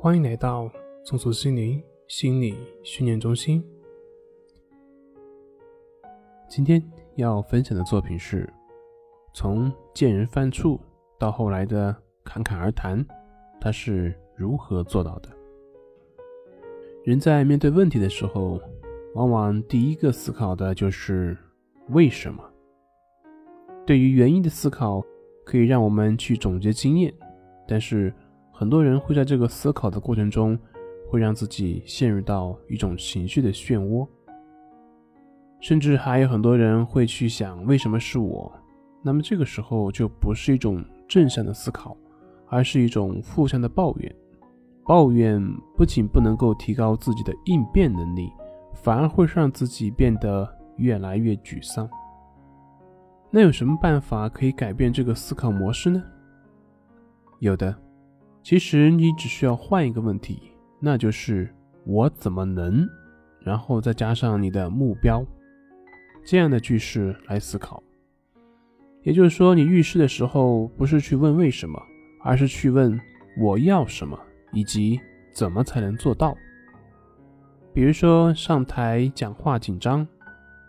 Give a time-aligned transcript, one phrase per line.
[0.00, 0.70] 欢迎来到
[1.02, 3.60] 松鼠心灵心理训练中心。
[6.46, 6.80] 今天
[7.16, 8.48] 要分享的作品是：
[9.34, 10.78] 从见人犯怵
[11.18, 11.92] 到后来的
[12.22, 13.04] 侃侃而谈，
[13.60, 15.28] 他是如何做到的？
[17.02, 18.60] 人在面对问题的时候，
[19.16, 21.36] 往往第一个思考的就是
[21.88, 22.48] 为什么。
[23.84, 25.04] 对于原因的思考，
[25.44, 27.12] 可以让我们去总结经验，
[27.66, 28.14] 但是。
[28.58, 30.58] 很多人会在这个思考的过程中，
[31.08, 34.04] 会让自己陷入到一种情绪的漩涡，
[35.60, 38.52] 甚至还有很多人会去想为什么是我？
[39.00, 41.96] 那么这个时候就不是一种正向的思考，
[42.48, 44.12] 而是一种负向的抱怨。
[44.84, 45.40] 抱怨
[45.76, 48.28] 不仅不能够提高自己的应变能力，
[48.74, 51.88] 反而会让自己变得越来越沮丧。
[53.30, 56.02] 那有什么办法可以改变这个思考模式呢？
[57.38, 57.72] 有的。
[58.48, 62.88] 其实你只需要换一个问题，那就是我怎么能，
[63.40, 65.22] 然后再加上你的目标，
[66.24, 67.82] 这样的句式来思考。
[69.02, 71.78] 也就是说，你遇事的时候不是去问为什么，
[72.24, 72.98] 而是去问
[73.38, 74.18] 我要什么
[74.54, 74.98] 以及
[75.30, 76.34] 怎么才能做到。
[77.74, 80.08] 比如说上台讲话紧张，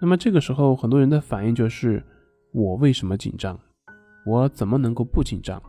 [0.01, 2.03] 那么这个时候很多人的反应就是
[2.51, 3.57] 我为什么紧张？
[4.25, 5.63] 我怎么能够不紧张？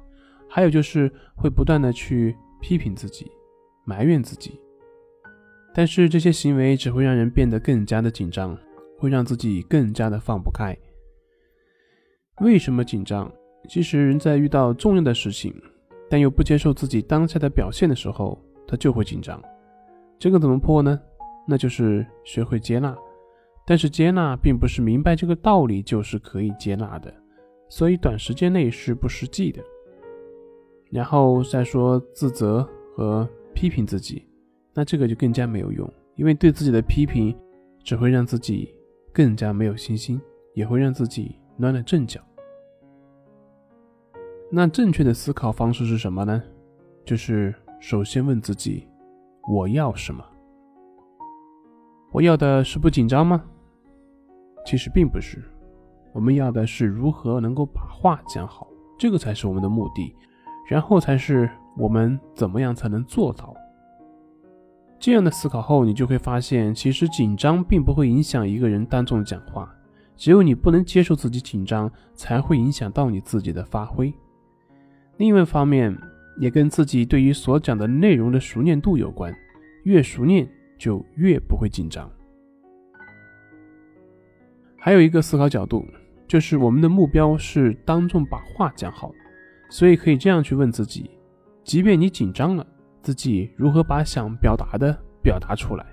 [0.51, 3.31] 还有就是会不断的去批评自己，
[3.85, 4.61] 埋怨自己，
[5.73, 8.59] 但是这些行为只会让人变得更加的紧张，
[8.99, 10.77] 会让自己更加的放不开。
[12.41, 13.33] 为什么紧张？
[13.69, 15.55] 其实人在遇到重要的事情，
[16.09, 19.41] 但又不接受自己当下的表现的时候，他就会紧张。
[20.19, 21.01] 这个怎么破呢？
[21.47, 22.97] 那就是学会接纳。
[23.67, 27.15] 但是接纳并不是明白这个道理就是可以接纳的，
[27.69, 29.63] 所以短时间内是不实际的。
[30.91, 34.27] 然后再说自责和批评自己，
[34.75, 37.37] 那这个就更加没有用，因为对自己的批评
[37.83, 38.75] 只会让自己
[39.13, 40.21] 更加没有信心，
[40.55, 42.21] 也会让自己乱了阵脚。
[44.51, 46.43] 那正确的思考方式是什么呢？
[47.05, 48.87] 就是首先问自己：
[49.49, 50.25] 我要什么？
[52.13, 53.45] 我要的是不紧张吗？
[54.67, 55.43] 其实并不是，
[56.13, 58.67] 我们要的是如何能够把话讲好，
[58.99, 60.13] 这个才是我们的目的。
[60.71, 63.53] 然后才是我们怎么样才能做到
[65.01, 69.75] 这样的思考后，你就会发现，其实紧张并不会影响一个人当众讲话，
[70.15, 74.15] 只有你不能接受自己紧张，才会影响到你自己的发挥。
[75.17, 75.97] 另外一方面，
[76.39, 79.35] 也跟自己对于所讲的内容的熟练度有关，
[79.83, 80.49] 越熟练
[80.79, 82.09] 就越不会紧张。
[84.79, 85.85] 还有一个思考角度，
[86.29, 89.11] 就是我们的目标是当众把话讲好。
[89.71, 91.09] 所以可以这样去问自己：，
[91.65, 92.67] 即便你紧张了，
[93.01, 94.93] 自己如何把想表达的
[95.23, 95.87] 表达出来？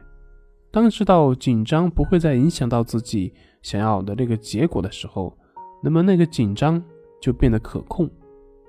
[0.72, 5.38] 当知道紧张不会再影响到自己想要的那个结果的时候，
[5.82, 6.84] 那么那个紧张
[7.22, 8.10] 就变得可控。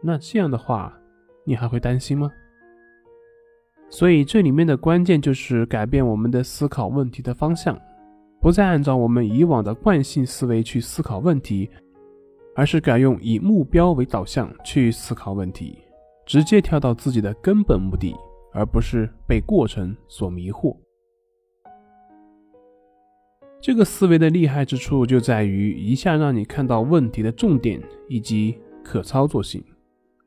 [0.01, 0.97] 那这样的话，
[1.45, 2.31] 你还会担心吗？
[3.91, 7.79] 所以这里面的关键就是改变我们的思考问题的方向，
[8.41, 11.69] 不再按照我们以往的惯性思维去思考问题。
[12.59, 15.79] 而是改用以目标为导向去思考问题，
[16.27, 18.17] 直接跳到自己的根本目的，
[18.53, 20.77] 而不是被过程所迷惑。
[23.61, 29.63] 这个思维的厉害之处就在于一下让你看到问题的重点以及可操作性，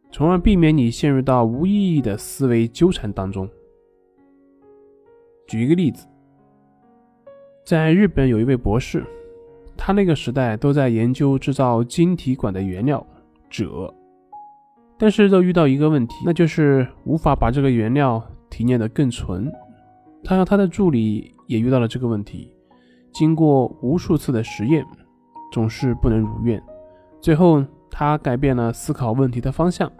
[0.09, 3.45] 从而避免你陷入到无意义的思维纠缠当中。
[5.47, 6.07] 举一个例子，
[7.65, 9.03] 在日本有一位博士。
[9.83, 13.03] 他那个时代都在研究制造晶体管的原料
[13.49, 13.91] 锗，
[14.95, 19.51] 但是都遇到一个问题，那就是无法把这个原料提炼得更纯。
[20.23, 22.53] 他和他的助理也遇到了这个问题，
[23.11, 24.85] 经过无数次的实验，
[25.51, 26.61] 总是不能如愿。
[27.19, 29.91] 最后，他改变了思考问题的方向。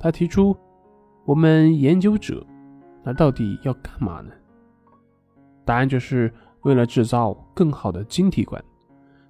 [0.00, 0.56] 他提出
[1.26, 2.42] ：“我们研究者，
[3.04, 4.32] 那到底要干嘛呢？”
[5.66, 6.32] 答案就是
[6.62, 8.64] 为了制造更好的晶体管。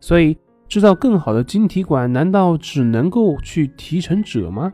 [0.03, 4.73] 所以，制造更好的晶体管，难道只能够去提成锗吗？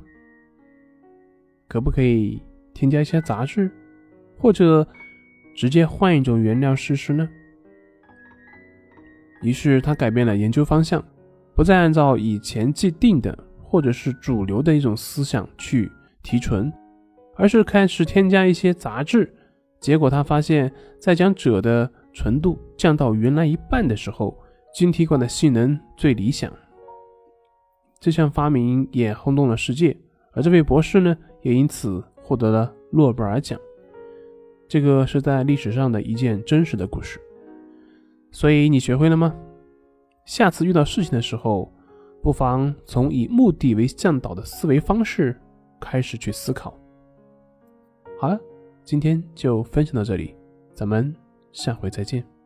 [1.68, 2.42] 可不可以
[2.72, 3.70] 添加一些杂质，
[4.38, 4.88] 或者
[5.54, 7.28] 直接换一种原料试试呢？
[9.42, 11.04] 于是他改变了研究方向，
[11.54, 15.92] 不再按照以前既定的或者是主流的一种思想去
[16.22, 16.72] 提纯，
[17.36, 19.30] 而是开始添加一些杂质。
[19.78, 24.34] 结果他发现，在将锗的纯度降到原来一半的时候。
[24.74, 26.52] 晶体管的性能最理想，
[27.98, 29.96] 这项发明也轰动了世界，
[30.32, 33.58] 而这位博士呢，也因此获得了诺贝尔奖。
[34.68, 37.18] 这个是在历史上的一件真实的故事。
[38.30, 39.34] 所以你学会了吗？
[40.26, 41.72] 下次遇到事情的时候，
[42.22, 45.34] 不妨从以目的为向导的思维方式
[45.80, 46.78] 开始去思考。
[48.20, 48.38] 好了，
[48.84, 50.36] 今天就分享到这里，
[50.74, 51.12] 咱们
[51.50, 52.37] 下回再见。